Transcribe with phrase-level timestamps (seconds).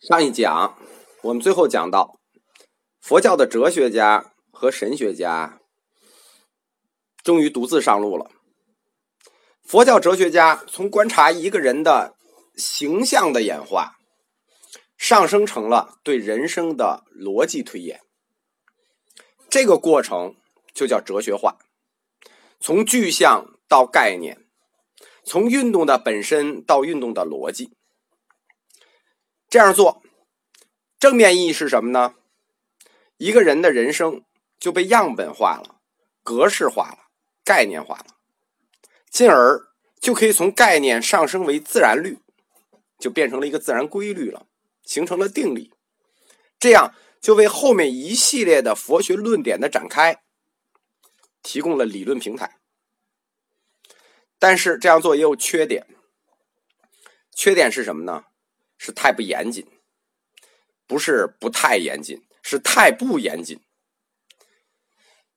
[0.00, 0.78] 上一讲
[1.22, 2.20] 我们最后讲到，
[3.00, 5.58] 佛教的哲学家和神学家
[7.24, 8.30] 终于独自上路了。
[9.64, 12.14] 佛教哲学家从观察一个人的
[12.54, 13.96] 形象的演化，
[14.96, 18.00] 上升成了对人生的逻辑推演。
[19.50, 20.36] 这个过程
[20.72, 21.58] 就叫哲学化，
[22.60, 24.46] 从具象到概念，
[25.24, 27.76] 从运动的本身到运动的逻辑。
[29.48, 30.02] 这样做，
[30.98, 32.14] 正面意义是什么呢？
[33.16, 34.22] 一个人的人生
[34.60, 35.80] 就被样本化了、
[36.22, 37.08] 格式化了、
[37.44, 38.16] 概念化了，
[39.10, 42.18] 进而就可以从概念上升为自然律，
[42.98, 44.46] 就变成了一个自然规律了，
[44.84, 45.72] 形成了定理。
[46.60, 50.22] 这样就为后面一系列的佛学论点的展开
[51.42, 52.58] 提供了理论平台。
[54.38, 55.86] 但是这样做也有缺点，
[57.34, 58.26] 缺点是什么呢？
[58.78, 59.66] 是太不严谨，
[60.86, 63.60] 不是不太严谨，是太不严谨。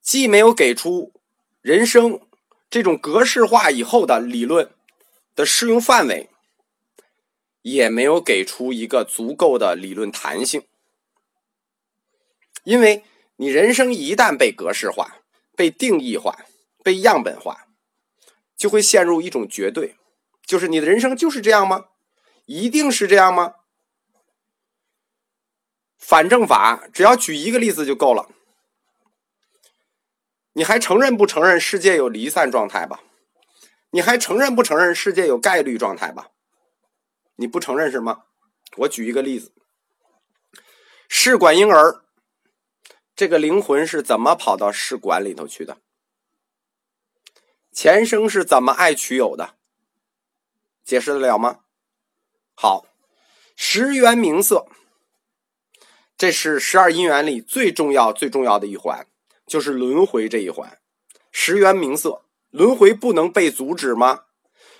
[0.00, 1.12] 既没有给出
[1.60, 2.20] 人生
[2.70, 4.72] 这种格式化以后的理论
[5.34, 6.30] 的适用范围，
[7.62, 10.66] 也没有给出一个足够的理论弹性。
[12.64, 13.04] 因为
[13.36, 15.18] 你人生一旦被格式化、
[15.56, 16.46] 被定义化、
[16.82, 17.66] 被样本化，
[18.56, 19.96] 就会陷入一种绝对，
[20.44, 21.86] 就是你的人生就是这样吗？
[22.44, 23.54] 一定是这样吗？
[25.98, 28.28] 反证法只要举一个例子就够了。
[30.54, 33.02] 你还承认不承认世界有离散状态吧？
[33.90, 36.30] 你还承认不承认世界有概率状态吧？
[37.36, 38.24] 你不承认是吗？
[38.78, 39.52] 我举一个例子：
[41.08, 42.04] 试管婴儿，
[43.14, 45.78] 这个灵魂是怎么跑到试管里头去的？
[47.70, 49.56] 前生是怎么爱取有的？
[50.84, 51.60] 解释得了吗？
[52.62, 52.86] 好，
[53.56, 54.68] 十元名色，
[56.16, 59.04] 这是十二因缘里最重要、最重要的一环，
[59.48, 60.78] 就是轮回这一环。
[61.32, 64.26] 十元名色，轮回不能被阻止吗？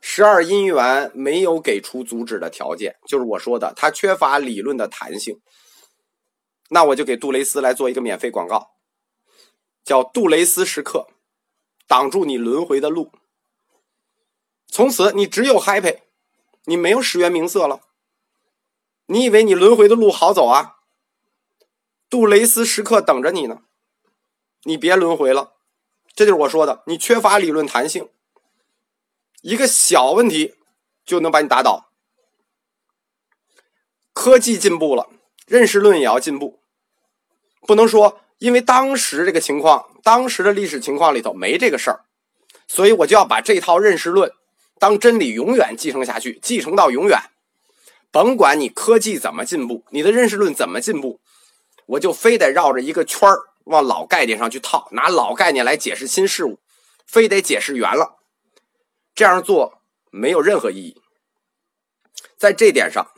[0.00, 5.40] 十二因缘没有给出阻止的条件，就是我说的，它缺乏理论的弹性。
[6.68, 8.76] 那我就给杜蕾斯来做一个免费广告，
[9.82, 11.08] 叫杜蕾斯时刻，
[11.88, 13.10] 挡住你轮回的路。
[14.68, 16.03] 从此你只有 happy。
[16.66, 17.80] 你没有十元名色了，
[19.06, 20.76] 你以为你轮回的路好走啊？
[22.08, 23.62] 杜蕾斯时刻等着你呢，
[24.62, 25.54] 你别轮回了，
[26.14, 28.08] 这就是我说的，你缺乏理论弹性，
[29.42, 30.54] 一个小问题
[31.04, 31.90] 就能把你打倒。
[34.12, 35.10] 科技进步了，
[35.46, 36.62] 认识论也要进步，
[37.66, 42.04] 不能说因为当时这个情况，当时的历史情况里头没这个事儿，
[42.68, 44.32] 所以我就要把这套认识论。
[44.78, 47.18] 当真理永远继承下去，继承到永远，
[48.10, 51.20] 甭管你科技怎么进步，你的认识论怎么进步，
[51.86, 56.58] 我就非得绕着一个圈儿往老概念上去套，拿老概念来解释新事物，
[57.06, 58.18] 非得解释圆了。
[59.14, 59.80] 这样做
[60.10, 61.00] 没有任何意义。
[62.36, 63.12] 在这点上，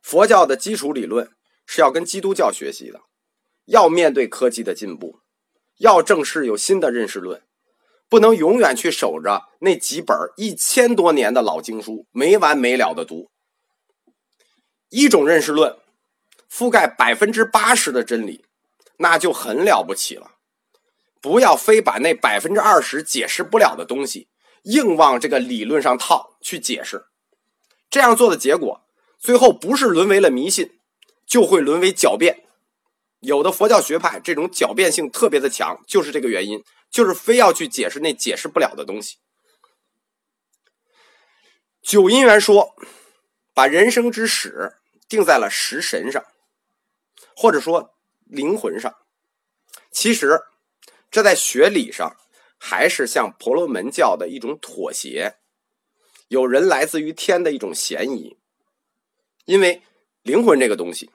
[0.00, 1.30] 佛教的基础理论
[1.66, 3.02] 是要跟基督教学习的，
[3.66, 5.18] 要面对科技的进步，
[5.78, 7.42] 要正视有新的认识论。
[8.14, 13.28] 不能永远去守着那几本一千多年的老经书，没完没了的读。
[14.88, 15.76] 一种认识论
[16.48, 18.44] 覆盖百分之八十的真理，
[18.98, 20.36] 那就很了不起了。
[21.20, 24.28] 不要非把那百分之二十解释不了的东西
[24.62, 27.06] 硬往这个理论上套去解释。
[27.90, 28.82] 这样做的结果，
[29.18, 30.70] 最后不是沦为了迷信，
[31.26, 32.44] 就会沦为狡辩。
[33.18, 36.62] 有的佛教学派这种狡辩性特别的强，就是这个原因。
[36.94, 39.16] 就是非要去解释那解释不了的东西。
[41.82, 42.76] 九因缘说，
[43.52, 44.76] 把人生之始
[45.08, 46.24] 定在了食神上，
[47.34, 47.96] 或者说
[48.26, 48.94] 灵魂上。
[49.90, 50.44] 其实，
[51.10, 52.16] 这在学理上
[52.58, 55.34] 还是向婆罗门教的一种妥协，
[56.28, 58.38] 有人来自于天的一种嫌疑。
[59.46, 59.82] 因为
[60.22, 61.10] 灵魂这个东西，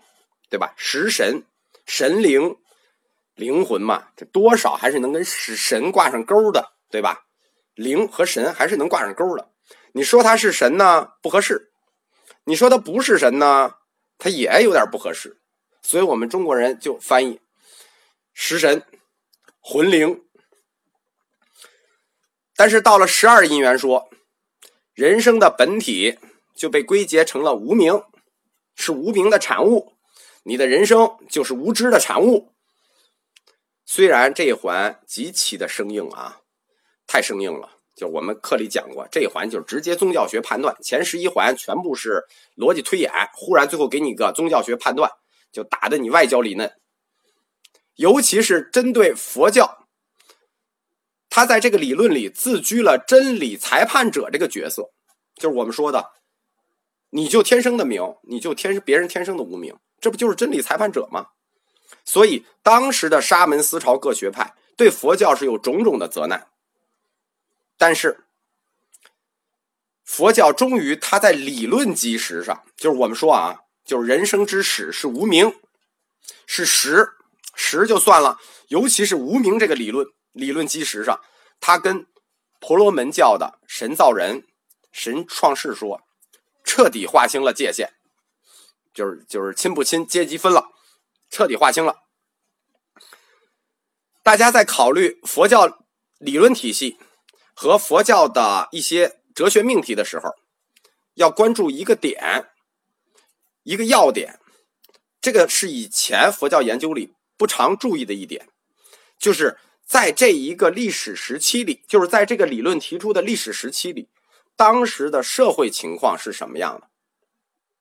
[0.49, 0.73] 对吧？
[0.75, 1.45] 食神、
[1.85, 2.57] 神灵。
[3.39, 7.23] 灵魂嘛，这多少还是能跟神挂上钩的，对吧？
[7.73, 9.49] 灵和神还是能挂上钩的。
[9.93, 11.69] 你说他是神呢，不合适；
[12.43, 13.75] 你说他不是神呢，
[14.17, 15.39] 他也有点不合适。
[15.81, 17.39] 所以我们中国人就翻译
[18.33, 18.83] 食神、
[19.61, 20.21] 魂灵。
[22.57, 24.09] 但是到了十二因缘说，
[24.93, 26.19] 人生的本体
[26.53, 28.03] 就被归结成了无名，
[28.75, 29.93] 是无名的产物，
[30.43, 32.53] 你的人生就是无知的产物。
[33.91, 36.41] 虽然这一环极其的生硬啊，
[37.07, 42.23] 太生硬了，就我们课里讲过，这一环就是直接宗教学判断，前十一环全部是
[42.55, 45.09] 逻辑推演，忽然最后给你个宗教学判断，
[45.51, 46.71] 就打的你外焦里嫩。
[47.95, 49.87] 尤其是针对佛教，
[51.27, 54.91] 他在这个理论里自居了真理裁判者这个角色，
[55.33, 56.11] 就是我们说的，
[57.09, 61.29] 你就天生的名，你就天别人天生的无名，这不就是真理裁判者吗？
[62.05, 66.47] 所以当时的沙门思潮各学派对佛教是有种种的责难。
[67.77, 68.25] 但是，
[70.03, 75.59] 佛教终于，它在理论基石上，就是我们说啊，就是人生之始是无名，
[76.45, 77.11] 是实
[77.53, 78.37] 实就算了，
[78.67, 81.21] 尤其是无名这个理论理论基石上，
[81.59, 82.05] 它跟
[82.59, 84.45] 婆罗门教的神造人、
[84.91, 86.01] 神创世说，
[86.63, 87.93] 彻底划清了界限，
[88.93, 90.71] 就是就是亲不亲阶级分了，
[91.29, 92.03] 彻底划清了。
[94.23, 95.85] 大家在考虑佛教
[96.17, 96.97] 理论体系。
[97.61, 100.33] 和佛教的一些哲学命题的时候，
[101.15, 102.51] 要关注一个点，
[103.63, 104.39] 一个要点。
[105.19, 108.47] 这个是以前佛教研究里不常注意的一点，
[109.17, 114.07] 就是在这一个历史时期里，就是在这个理论提出的历史时期里，
[114.55, 116.87] 当时的社会情况是什么样的？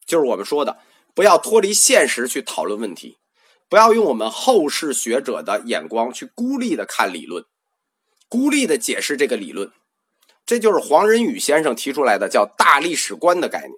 [0.04, 0.80] 就是我们说的，
[1.14, 3.18] 不要脱离现实去讨论问题，
[3.68, 7.44] 不要用我们后世学者的眼光去孤立的看理论。
[8.28, 9.72] 孤立的解释这个理论，
[10.44, 13.72] 这就是黄仁宇先生提出来的叫大历史观的概念，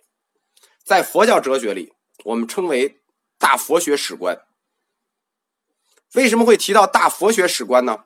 [0.82, 1.92] 在佛教哲学里，
[2.25, 3.00] 我们称为
[3.38, 4.40] 大佛学史观。
[6.14, 8.04] 为什么会提到大佛学史观呢？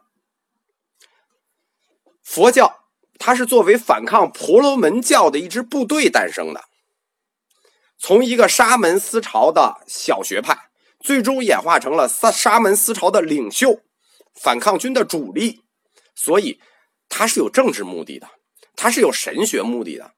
[2.22, 2.84] 佛教
[3.18, 6.64] 它是作为反抗婆罗门教的一支部队诞生的，
[7.96, 10.68] 从一个沙门思潮的小学派，
[11.04, 13.82] 最终演化成了沙沙门思潮的领袖，
[14.34, 15.62] 反抗军的主力。
[16.14, 16.58] 所以，
[17.10, 18.30] 他是有政治目的的，
[18.74, 20.14] 他是有神学目的的。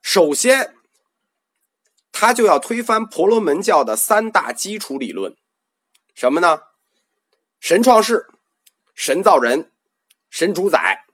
[0.00, 0.74] 首先，
[2.10, 5.36] 他就要推翻婆罗门教的三大基础理论，
[6.14, 6.62] 什么呢？
[7.60, 8.26] 神创世、
[8.94, 9.70] 神造人、
[10.30, 11.04] 神主宰。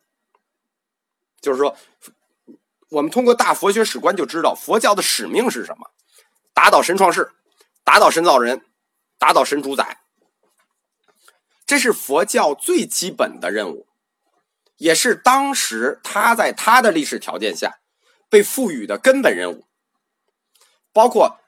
[1.40, 1.76] 就是说，
[2.90, 5.90] 我们通过大佛学史观就知道，佛教的使命是什么？
[6.52, 7.32] 打倒神创世，
[7.84, 8.64] 打倒神造人，
[9.18, 10.00] 打倒神主宰。
[11.66, 13.86] 这是佛教最基本的任务，
[14.76, 17.78] 也是当时他在他的历史条件下
[18.28, 19.66] 被赋予的根本任务。
[20.92, 21.40] 包括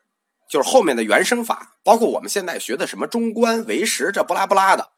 [0.48, 4.92] 就是后面的原生法，包括我们现在学的什么中观唯识，这不拉不拉的，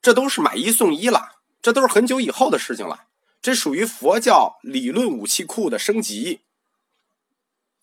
[0.00, 3.06] 这都是买一送一了，这都是很久以后的事情了。
[3.40, 6.42] 这属于佛教理论武器库的升级。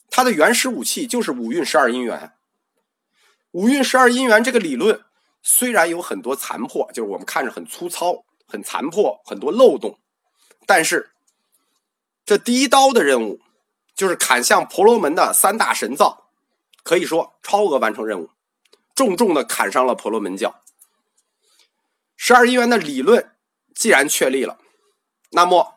[0.10, 2.34] 它的原始武器就是五蕴十二因缘，
[3.56, 5.02] 五蕴十二因缘这个理论。
[5.42, 9.98] 虽然有很多残破，就是我们看着很粗糙、很残破、很多漏洞，
[10.66, 11.12] 但是
[12.26, 13.40] 这第一刀的任务
[13.96, 16.32] 就是砍向婆罗门的三大神造，
[16.84, 18.32] 可以说超额完成任务，
[18.94, 20.62] 重重的砍伤了婆罗门教。
[22.18, 23.32] 十二因缘的理论
[23.74, 24.58] 既然确立了，
[25.30, 25.76] 那么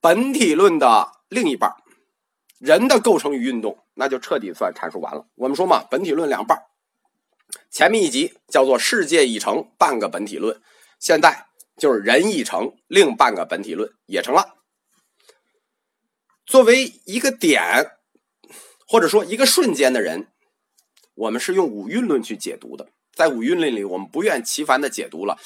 [0.00, 1.74] 本体论的另一半
[2.58, 5.26] 人的构成与运动，那就彻底算阐述完了。
[5.34, 6.67] 我们说嘛，本体论两半
[7.78, 10.60] 前面一集叫做“世界已成半个本体论”，
[10.98, 11.46] 现在
[11.76, 14.56] 就是“人已成另半个本体论”也成了。
[16.44, 17.62] 作为一个点，
[18.88, 20.26] 或者说一个瞬间的人，
[21.14, 22.90] 我们是用五蕴论去解读的。
[23.12, 25.38] 在五蕴论里，我们不厌其烦的解读了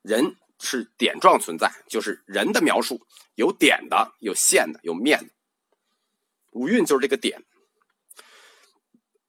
[0.00, 3.00] 人是点状存在，就是人的描述
[3.34, 5.26] 有点的、有线的、有面的。
[6.52, 7.42] 五蕴就是这个点。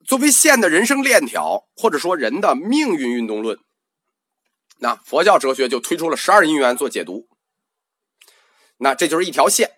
[0.06, 3.58] 作为线的人生链条，或者说人的命运运动论，
[4.78, 7.28] 那佛教哲学就推出了十二因缘做解读。
[8.78, 9.72] 那这就是一条线，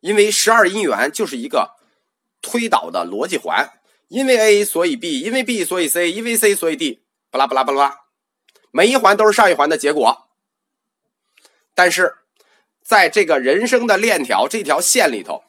[0.00, 1.76] 因为十二因缘就是一个
[2.42, 3.70] 推导的逻辑环，
[4.08, 8.00] 因为 A 所以 B，因为 B 所以 C，因为 C 所以 D，巴拉巴拉巴拉，
[8.72, 10.28] 每一环都是上一环的结果。
[11.74, 12.16] 但是
[12.82, 15.44] 在这个人生的链条这条线里头，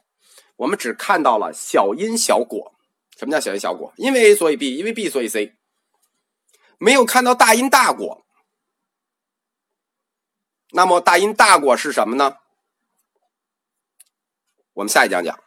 [0.58, 2.75] 我们只看到了小因小果。
[3.16, 3.94] 什么叫小因小果？
[3.98, 5.56] 因为 A 所以 B，因为 B 所以 C，
[6.78, 8.26] 没有看到大因大果。
[10.72, 12.38] 那么大因大果是什么呢？
[14.74, 15.45] 我们下一讲讲。